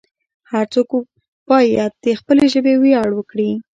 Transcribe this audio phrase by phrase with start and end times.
[0.51, 0.87] هر څوک
[1.49, 3.49] باید د خپلې ژبې ویاړ وکړي.